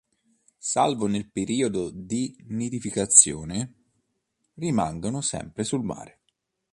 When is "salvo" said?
0.57-1.05